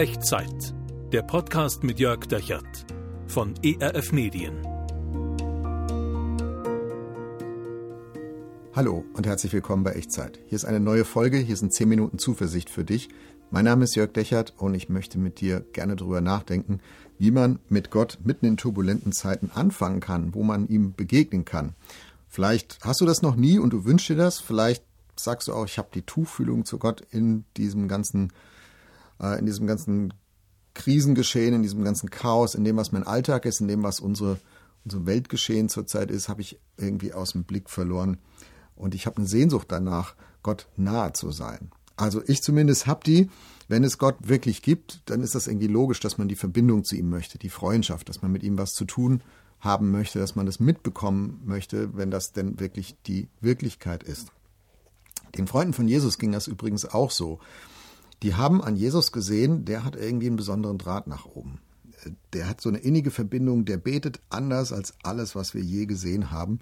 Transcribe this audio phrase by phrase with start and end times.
[0.00, 0.72] Echtzeit.
[1.12, 2.86] Der Podcast mit Jörg Dechert
[3.26, 4.66] von ERF Medien.
[8.74, 10.40] Hallo und herzlich willkommen bei Echtzeit.
[10.46, 13.10] Hier ist eine neue Folge, hier sind 10 Minuten Zuversicht für dich.
[13.50, 16.80] Mein Name ist Jörg Dechert und ich möchte mit dir gerne darüber nachdenken,
[17.18, 21.74] wie man mit Gott mitten in turbulenten Zeiten anfangen kann, wo man ihm begegnen kann.
[22.26, 24.82] Vielleicht hast du das noch nie und du wünschst dir das, vielleicht
[25.14, 28.32] sagst du auch, ich habe die Tuchfühlung zu Gott in diesem ganzen,
[29.20, 30.12] äh, in diesem ganzen
[30.74, 34.38] Krisengeschehen, in diesem ganzen Chaos, in dem, was mein Alltag ist, in dem, was unsere,
[34.84, 38.18] unser Weltgeschehen zurzeit ist, habe ich irgendwie aus dem Blick verloren.
[38.76, 41.70] Und ich habe eine Sehnsucht danach, Gott nahe zu sein.
[41.96, 43.28] Also ich zumindest habe die.
[43.68, 46.96] Wenn es Gott wirklich gibt, dann ist das irgendwie logisch, dass man die Verbindung zu
[46.96, 49.22] ihm möchte, die Freundschaft, dass man mit ihm was zu tun
[49.60, 54.32] haben möchte, dass man das mitbekommen möchte, wenn das denn wirklich die Wirklichkeit ist.
[55.36, 57.38] Den Freunden von Jesus ging das übrigens auch so.
[58.22, 61.60] Die haben an Jesus gesehen, der hat irgendwie einen besonderen Draht nach oben.
[62.32, 66.30] Der hat so eine innige Verbindung, der betet anders als alles, was wir je gesehen
[66.30, 66.60] haben.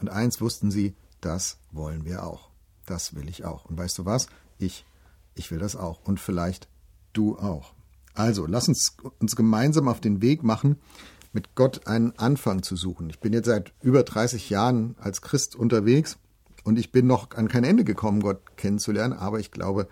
[0.00, 2.50] Und eins wussten sie, das wollen wir auch.
[2.84, 3.64] Das will ich auch.
[3.64, 4.26] Und weißt du was?
[4.58, 4.84] Ich,
[5.34, 6.00] ich will das auch.
[6.04, 6.68] Und vielleicht
[7.12, 7.74] du auch.
[8.14, 10.76] Also, lass uns uns gemeinsam auf den Weg machen,
[11.32, 13.10] mit Gott einen Anfang zu suchen.
[13.10, 16.16] Ich bin jetzt seit über 30 Jahren als Christ unterwegs
[16.64, 19.86] und ich bin noch an kein Ende gekommen, Gott kennenzulernen, aber ich glaube,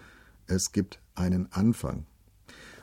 [0.47, 2.07] es gibt einen Anfang.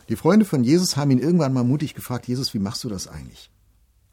[0.10, 3.08] Die Freunde von Jesus haben ihn irgendwann mal mutig gefragt, Jesus, wie machst du das
[3.08, 3.50] eigentlich?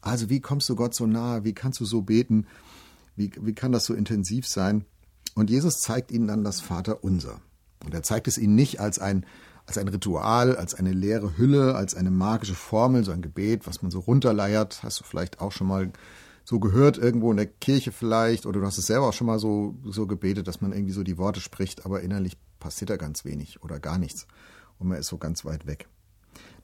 [0.01, 1.43] Also wie kommst du Gott so nahe?
[1.43, 2.47] Wie kannst du so beten?
[3.15, 4.85] Wie, wie kann das so intensiv sein?
[5.35, 7.41] Und Jesus zeigt ihnen dann das Vaterunser.
[7.83, 9.25] Und er zeigt es ihnen nicht als ein,
[9.65, 13.81] als ein Ritual, als eine leere Hülle, als eine magische Formel, so ein Gebet, was
[13.81, 14.83] man so runterleiert.
[14.83, 15.91] Hast du vielleicht auch schon mal
[16.45, 19.37] so gehört, irgendwo in der Kirche vielleicht, oder du hast es selber auch schon mal
[19.37, 23.25] so, so gebetet, dass man irgendwie so die Worte spricht, aber innerlich passiert da ganz
[23.25, 24.27] wenig oder gar nichts.
[24.77, 25.87] Und man ist so ganz weit weg.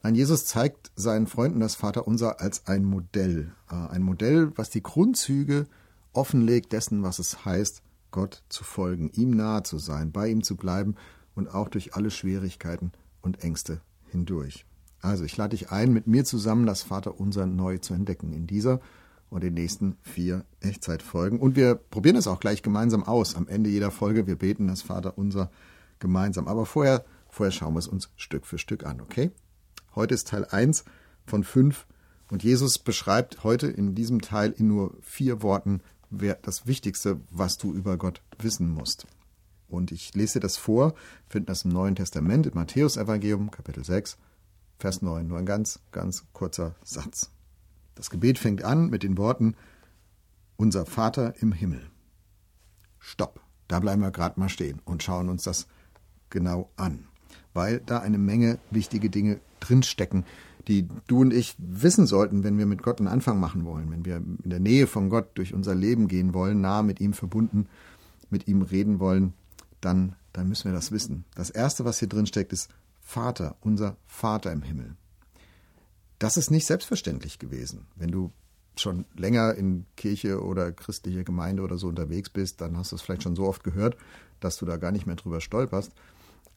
[0.03, 3.51] Nein, Jesus zeigt seinen Freunden das Vaterunser als ein Modell.
[3.69, 5.67] Äh, ein Modell, was die Grundzüge
[6.13, 10.55] offenlegt dessen, was es heißt, Gott zu folgen, ihm nahe zu sein, bei ihm zu
[10.55, 10.95] bleiben
[11.33, 12.91] und auch durch alle Schwierigkeiten
[13.21, 14.65] und Ängste hindurch.
[15.01, 18.79] Also ich lade dich ein, mit mir zusammen das Vaterunser neu zu entdecken in dieser
[19.29, 21.39] und den nächsten vier Echtzeitfolgen.
[21.39, 23.35] Und wir probieren es auch gleich gemeinsam aus.
[23.35, 25.51] Am Ende jeder Folge, wir beten das Vaterunser
[25.99, 26.47] gemeinsam.
[26.47, 29.31] Aber vorher, vorher schauen wir es uns Stück für Stück an, okay?
[29.95, 30.83] Heute ist Teil 1
[31.25, 31.85] von 5
[32.29, 37.73] und Jesus beschreibt heute in diesem Teil in nur vier Worten das Wichtigste, was du
[37.73, 39.07] über Gott wissen musst.
[39.67, 40.93] Und ich lese dir das vor,
[41.27, 44.17] finden das im Neuen Testament, im Matthäus-Evangelium, Kapitel 6,
[44.77, 45.27] Vers 9.
[45.27, 47.31] Nur ein ganz, ganz kurzer Satz.
[47.95, 49.55] Das Gebet fängt an mit den Worten
[50.57, 51.89] Unser Vater im Himmel.
[52.99, 53.41] Stopp.
[53.67, 55.67] Da bleiben wir gerade mal stehen und schauen uns das
[56.35, 57.05] genau an,
[57.53, 60.25] weil da eine Menge wichtige Dinge drinstecken,
[60.67, 64.05] die du und ich wissen sollten, wenn wir mit Gott einen Anfang machen wollen, wenn
[64.05, 67.67] wir in der Nähe von Gott durch unser Leben gehen wollen, nah mit ihm verbunden,
[68.29, 69.33] mit ihm reden wollen,
[69.81, 71.25] dann, dann müssen wir das wissen.
[71.35, 72.69] Das Erste, was hier drin steckt, ist
[73.01, 74.95] Vater, unser Vater im Himmel
[76.19, 77.87] das ist nicht selbstverständlich gewesen.
[77.95, 78.31] Wenn du
[78.77, 83.01] schon länger in Kirche oder christliche Gemeinde oder so unterwegs bist, dann hast du es
[83.01, 83.95] vielleicht schon so oft gehört,
[84.39, 85.91] dass du da gar nicht mehr drüber stolperst.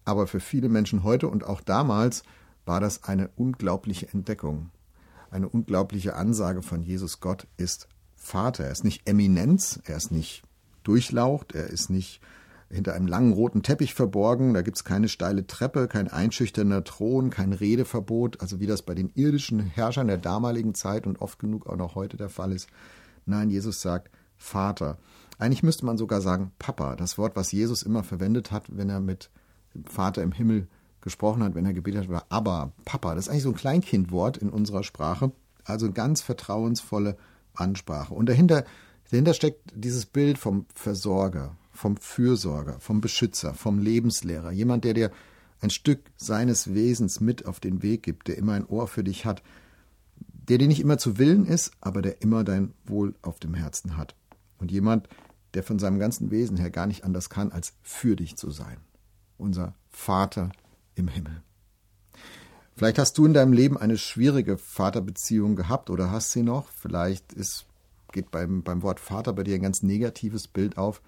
[0.09, 2.23] Aber für viele Menschen heute und auch damals
[2.65, 4.71] war das eine unglaubliche Entdeckung.
[5.31, 8.65] Eine unglaubliche Ansage von Jesus Gott ist Vater.
[8.65, 10.45] Er ist nicht Eminenz, er ist nicht
[10.83, 12.23] durchlaucht, er ist nicht
[12.71, 14.55] hinter einem langen roten Teppich verborgen.
[14.55, 18.95] Da gibt es keine steile Treppe, kein einschüchternder Thron, kein Redeverbot, also wie das bei
[18.95, 22.71] den irdischen Herrschern der damaligen Zeit und oft genug auch noch heute der Fall ist.
[23.27, 24.97] Nein, Jesus sagt Vater.
[25.39, 29.01] Eigentlich müsste man sogar sagen Papa, das Wort, was Jesus immer verwendet hat, wenn er
[29.01, 29.29] mit
[29.85, 30.67] Vater im Himmel
[31.01, 33.15] gesprochen hat, wenn er gebetet hat, war aber Papa.
[33.15, 35.33] Das ist eigentlich so ein Kleinkindwort in unserer Sprache,
[35.65, 37.17] also ganz vertrauensvolle
[37.55, 38.15] Ansprache.
[38.15, 38.65] Und dahinter,
[39.11, 45.11] dahinter steckt dieses Bild vom Versorger, vom Fürsorger, vom Beschützer, vom Lebenslehrer, jemand, der dir
[45.61, 49.25] ein Stück seines Wesens mit auf den Weg gibt, der immer ein Ohr für dich
[49.25, 49.43] hat,
[50.49, 53.97] der dir nicht immer zu Willen ist, aber der immer dein Wohl auf dem Herzen
[53.97, 54.15] hat.
[54.59, 55.09] Und jemand,
[55.55, 58.79] der von seinem ganzen Wesen her gar nicht anders kann, als für dich zu sein.
[59.39, 60.51] Unser Vater
[60.95, 61.43] im Himmel.
[62.77, 66.69] Vielleicht hast du in deinem Leben eine schwierige Vaterbeziehung gehabt oder hast sie noch.
[66.69, 67.67] Vielleicht ist,
[68.13, 71.01] geht beim, beim Wort Vater bei dir ein ganz negatives Bild auf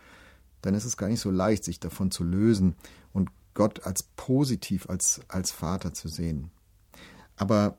[0.62, 2.74] dann ist es gar nicht so leicht, sich davon zu lösen
[3.12, 6.50] und Gott als positiv, als, als Vater zu sehen.
[7.36, 7.76] Aber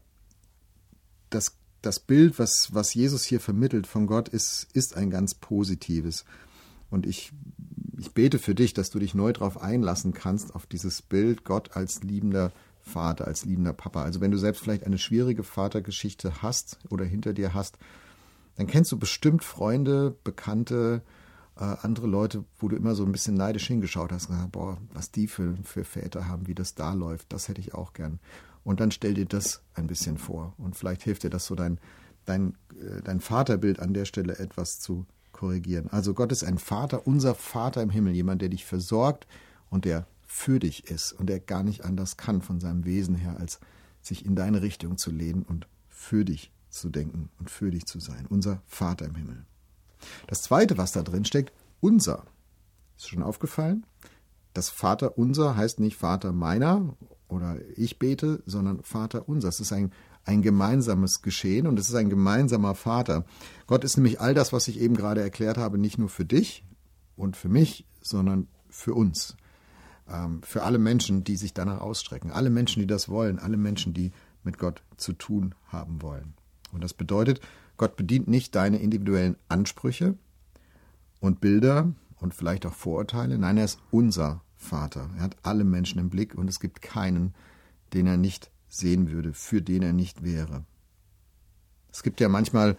[1.30, 6.25] das, das Bild, was, was Jesus hier vermittelt von Gott, ist, ist ein ganz positives.
[6.89, 7.31] Und ich,
[8.01, 11.77] ich bete für dich, dass du dich neu darauf einlassen kannst, auf dieses Bild Gott
[11.77, 12.51] als liebender
[12.81, 14.01] Vater, als liebender Papa.
[14.01, 17.77] Also wenn du selbst vielleicht eine schwierige Vatergeschichte hast oder hinter dir hast,
[18.56, 21.03] dann kennst du bestimmt Freunde, Bekannte,
[21.56, 25.12] äh, andere Leute, wo du immer so ein bisschen neidisch hingeschaut hast gesagt, boah, was
[25.12, 28.19] die für, für Väter haben, wie das da läuft, das hätte ich auch gern.
[28.63, 30.56] Und dann stell dir das ein bisschen vor.
[30.57, 31.80] Und vielleicht hilft dir das so dein,
[32.25, 35.06] dein, äh, dein Vaterbild an der Stelle etwas zu
[35.41, 35.89] korrigieren.
[35.89, 39.25] Also Gott ist ein Vater, unser Vater im Himmel, jemand, der dich versorgt
[39.71, 43.38] und der für dich ist und der gar nicht anders kann von seinem Wesen her,
[43.39, 43.59] als
[44.03, 47.99] sich in deine Richtung zu lehnen und für dich zu denken und für dich zu
[47.99, 48.27] sein.
[48.29, 49.45] Unser Vater im Himmel.
[50.27, 52.23] Das zweite, was da drin steckt, unser.
[52.95, 53.83] Ist schon aufgefallen?
[54.53, 56.95] Das Vater unser heißt nicht Vater meiner
[57.29, 59.49] oder ich bete, sondern Vater unser.
[59.49, 59.91] Es ist ein,
[60.25, 63.25] ein gemeinsames Geschehen und es ist ein gemeinsamer Vater.
[63.68, 66.63] Gott ist nämlich all das, was ich eben gerade erklärt habe, nicht nur für dich
[67.15, 69.35] und für mich, sondern für uns.
[70.07, 72.31] Ähm, für alle Menschen, die sich danach ausstrecken.
[72.31, 73.39] Alle Menschen, die das wollen.
[73.39, 74.12] Alle Menschen, die
[74.44, 76.33] mit Gott zu tun haben wollen.
[76.71, 77.41] Und das bedeutet,
[77.77, 80.15] Gott bedient nicht deine individuellen Ansprüche
[81.19, 83.38] und Bilder und vielleicht auch Vorurteile.
[83.38, 85.09] Nein, er ist unser Vater.
[85.17, 87.33] Er hat alle Menschen im Blick und es gibt keinen,
[87.94, 90.65] den er nicht sehen würde, für den er nicht wäre.
[91.91, 92.77] Es gibt ja manchmal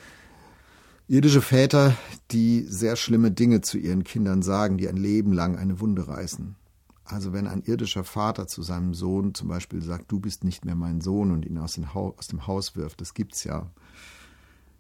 [1.06, 1.94] irdische Väter,
[2.30, 6.56] die sehr schlimme Dinge zu ihren Kindern sagen, die ein Leben lang eine Wunde reißen.
[7.04, 10.76] Also wenn ein irdischer Vater zu seinem Sohn zum Beispiel sagt, du bist nicht mehr
[10.76, 13.70] mein Sohn und ihn aus, aus dem Haus wirft, das gibt's ja,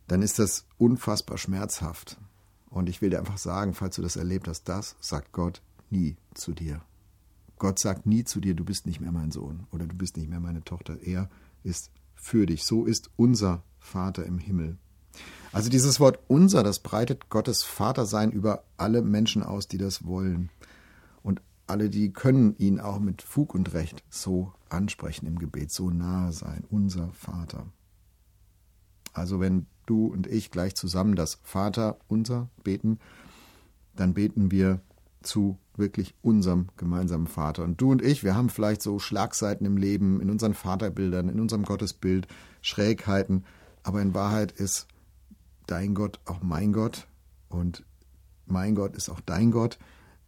[0.06, 2.16] dann ist das unfassbar schmerzhaft.
[2.70, 5.60] Und ich will dir einfach sagen, falls du das erlebt hast, das sagt Gott
[5.90, 6.80] nie zu dir.
[7.62, 10.28] Gott sagt nie zu dir, du bist nicht mehr mein Sohn oder du bist nicht
[10.28, 11.00] mehr meine Tochter.
[11.00, 11.30] Er
[11.62, 12.64] ist für dich.
[12.64, 14.78] So ist unser Vater im Himmel.
[15.52, 20.50] Also dieses Wort unser, das breitet Gottes Vatersein über alle Menschen aus, die das wollen.
[21.22, 25.88] Und alle, die können ihn auch mit Fug und Recht so ansprechen im Gebet, so
[25.88, 26.64] nahe sein.
[26.68, 27.66] Unser Vater.
[29.12, 32.98] Also wenn du und ich gleich zusammen das Vater unser beten,
[33.94, 34.80] dann beten wir
[35.22, 37.64] zu wirklich unserem gemeinsamen Vater.
[37.64, 41.40] Und du und ich, wir haben vielleicht so Schlagseiten im Leben, in unseren Vaterbildern, in
[41.40, 42.26] unserem Gottesbild,
[42.60, 43.44] Schrägheiten,
[43.82, 44.86] aber in Wahrheit ist
[45.66, 47.06] dein Gott auch mein Gott
[47.48, 47.84] und
[48.46, 49.78] mein Gott ist auch dein Gott,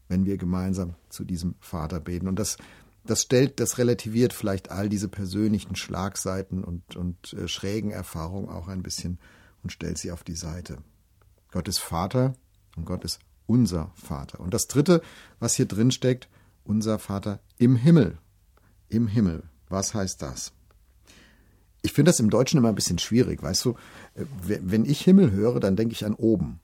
[0.09, 2.29] wenn wir gemeinsam zu diesem Vater beten.
[2.29, 2.57] Und das,
[3.05, 8.69] das stellt, das relativiert vielleicht all diese persönlichen Schlagseiten und, und äh, schrägen Erfahrungen auch
[8.69, 9.19] ein bisschen
[9.63, 10.79] und stellt sie auf die Seite.
[11.51, 12.35] Gott ist Vater
[12.77, 14.41] und Gott ist unser Vater.
[14.41, 15.03] Und das dritte,
[15.39, 16.29] was hier drin steckt,
[16.65, 18.19] unser Vater im Himmel.
[18.89, 19.45] Im Himmel.
[19.69, 20.53] Was heißt das?
[21.83, 23.71] Ich finde das im Deutschen immer ein bisschen schwierig, weißt du?
[24.15, 26.61] Äh, wenn ich Himmel höre, dann denke ich an oben.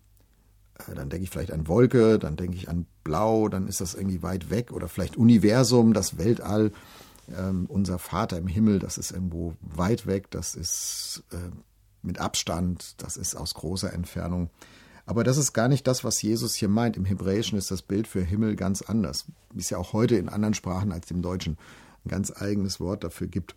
[0.88, 3.94] Äh, dann denke ich vielleicht an Wolke, dann denke ich an Blau, dann ist das
[3.94, 6.72] irgendwie weit weg oder vielleicht Universum, das Weltall.
[7.36, 11.36] Ähm, unser Vater im Himmel, das ist irgendwo weit weg, das ist äh,
[12.02, 14.50] mit Abstand, das ist aus großer Entfernung.
[15.10, 16.96] Aber das ist gar nicht das, was Jesus hier meint.
[16.96, 20.28] Im Hebräischen ist das Bild für Himmel ganz anders, wie es ja auch heute in
[20.28, 21.58] anderen Sprachen als dem Deutschen
[22.04, 23.56] ein ganz eigenes Wort dafür gibt.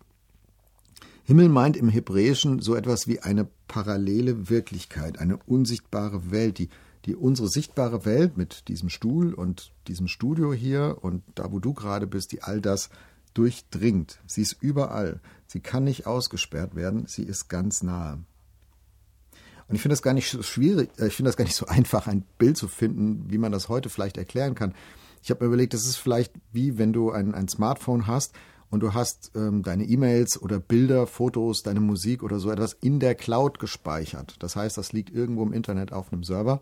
[1.22, 6.70] Himmel meint im Hebräischen so etwas wie eine parallele Wirklichkeit, eine unsichtbare Welt, die,
[7.04, 11.72] die unsere sichtbare Welt mit diesem Stuhl und diesem Studio hier und da, wo du
[11.72, 12.90] gerade bist, die all das
[13.32, 14.18] durchdringt.
[14.26, 15.20] Sie ist überall.
[15.46, 17.06] Sie kann nicht ausgesperrt werden.
[17.06, 18.24] Sie ist ganz nahe.
[19.68, 21.66] Und ich finde das gar nicht so schwierig, äh, ich finde das gar nicht so
[21.68, 24.74] einfach, ein Bild zu finden, wie man das heute vielleicht erklären kann.
[25.22, 28.34] Ich habe mir überlegt, das ist vielleicht wie wenn du ein, ein Smartphone hast
[28.70, 33.00] und du hast ähm, deine E-Mails oder Bilder, Fotos, deine Musik oder so etwas in
[33.00, 34.36] der Cloud gespeichert.
[34.40, 36.60] Das heißt, das liegt irgendwo im Internet auf einem Server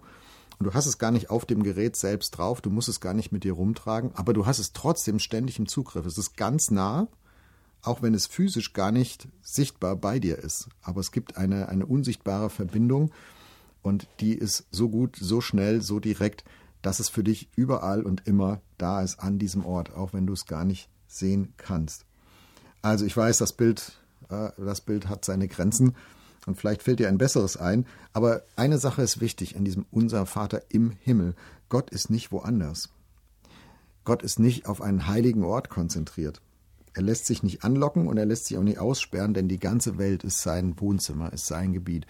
[0.58, 3.14] und du hast es gar nicht auf dem Gerät selbst drauf, du musst es gar
[3.14, 6.06] nicht mit dir rumtragen, aber du hast es trotzdem ständig im Zugriff.
[6.06, 7.08] Es ist ganz nah
[7.82, 10.68] auch wenn es physisch gar nicht sichtbar bei dir ist.
[10.82, 13.12] Aber es gibt eine, eine unsichtbare Verbindung
[13.82, 16.44] und die ist so gut, so schnell, so direkt,
[16.80, 20.32] dass es für dich überall und immer da ist an diesem Ort, auch wenn du
[20.32, 22.06] es gar nicht sehen kannst.
[22.80, 23.92] Also ich weiß, das Bild,
[24.28, 25.94] äh, das Bild hat seine Grenzen
[26.46, 30.26] und vielleicht fällt dir ein besseres ein, aber eine Sache ist wichtig in diesem Unser
[30.26, 31.34] Vater im Himmel.
[31.68, 32.90] Gott ist nicht woanders.
[34.04, 36.40] Gott ist nicht auf einen heiligen Ort konzentriert.
[36.94, 39.98] Er lässt sich nicht anlocken und er lässt sich auch nicht aussperren, denn die ganze
[39.98, 42.06] Welt ist sein Wohnzimmer, ist sein Gebiet.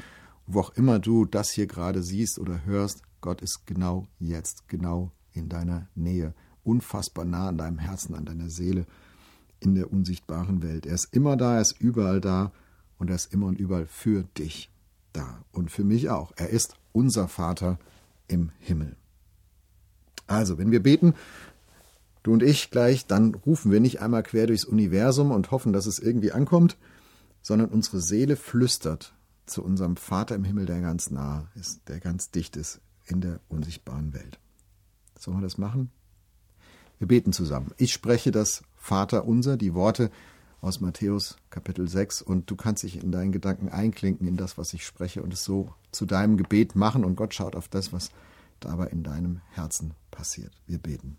[0.47, 5.13] Wo auch immer du das hier gerade siehst oder hörst, Gott ist genau jetzt, genau
[5.33, 6.35] in deiner Nähe,
[6.65, 8.87] unfassbar nah an deinem Herzen, an deiner Seele,
[9.61, 10.87] in der unsichtbaren Welt.
[10.87, 12.53] Er ist immer da, er ist überall da
[12.99, 14.71] und er ist immer und überall für dich
[15.13, 16.33] da und für mich auch.
[16.37, 17.79] Er ist unser Vater
[18.27, 18.97] im Himmel.
[20.27, 21.15] Also, wenn wir beten,
[22.23, 25.87] du und ich gleich, dann rufen wir nicht einmal quer durchs Universum und hoffen, dass
[25.87, 26.77] es irgendwie ankommt,
[27.43, 29.15] sondern unsere Seele flüstert
[29.47, 33.41] zu unserem Vater im Himmel, der ganz nah ist, der ganz dicht ist in der
[33.49, 34.39] unsichtbaren Welt.
[35.19, 35.91] Sollen wir das machen?
[36.99, 37.73] Wir beten zusammen.
[37.79, 40.11] Ich spreche das Vater unser, die Worte
[40.61, 44.73] aus Matthäus Kapitel 6 und du kannst dich in deinen Gedanken einklinken in das, was
[44.73, 48.11] ich spreche und es so zu deinem Gebet machen und Gott schaut auf das, was
[48.61, 50.53] dabei in deinem Herzen passiert.
[50.69, 51.19] Wir beten.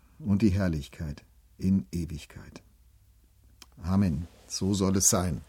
[0.25, 1.23] und die Herrlichkeit
[1.57, 2.61] in Ewigkeit.
[3.83, 4.27] Amen.
[4.47, 5.41] So soll es sein.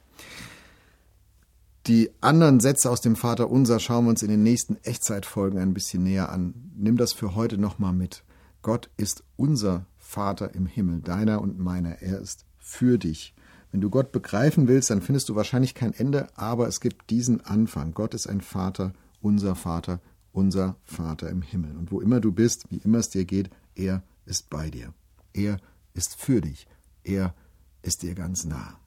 [1.87, 5.75] Die anderen Sätze aus dem Vater Unser schauen wir uns in den nächsten Echtzeitfolgen ein
[5.75, 6.55] bisschen näher an.
[6.77, 8.23] Nimm das für heute nochmal mit.
[8.63, 12.01] Gott ist unser Vater im Himmel, deiner und meiner.
[12.01, 13.35] Er ist für dich.
[13.73, 17.41] Wenn du Gott begreifen willst, dann findest du wahrscheinlich kein Ende, aber es gibt diesen
[17.41, 17.95] Anfang.
[17.95, 19.99] Gott ist ein Vater, unser Vater,
[20.33, 21.77] unser Vater im Himmel.
[21.77, 24.93] Und wo immer du bist, wie immer es dir geht, er ist bei dir.
[25.33, 25.59] Er
[25.95, 26.67] ist für dich.
[27.05, 27.35] Er
[27.83, 28.79] ist dir ganz nah.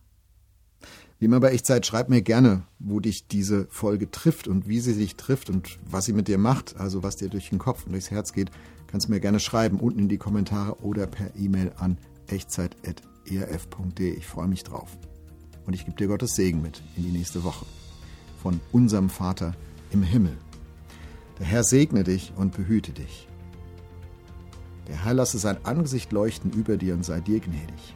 [1.18, 4.96] Wie immer bei Echtzeit, schreib mir gerne, wo dich diese Folge trifft und wie sie
[4.96, 7.94] dich trifft und was sie mit dir macht, also was dir durch den Kopf und
[7.94, 8.52] durchs Herz geht,
[8.88, 14.14] kannst du mir gerne schreiben, unten in die Kommentare oder per E-Mail an echtzeit.erf.de.
[14.14, 14.98] Ich freue mich drauf.
[15.66, 17.66] Und ich gebe dir Gottes Segen mit in die nächste Woche.
[18.42, 19.56] Von unserem Vater
[19.92, 20.38] im Himmel.
[21.40, 23.28] Der Herr segne dich und behüte dich.
[24.88, 27.96] Der Herr lasse sein Angesicht leuchten über dir und sei dir gnädig.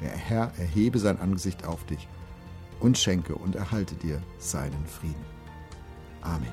[0.00, 2.08] Der Herr erhebe sein Angesicht auf dich
[2.80, 5.24] und schenke und erhalte dir seinen Frieden.
[6.20, 6.52] Amen.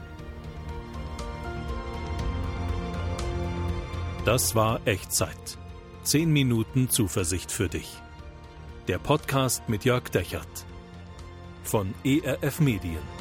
[4.25, 5.57] Das war Echtzeit.
[6.03, 8.01] Zehn Minuten Zuversicht für dich.
[8.87, 10.65] Der Podcast mit Jörg Dechert
[11.63, 13.20] von ERF Medien.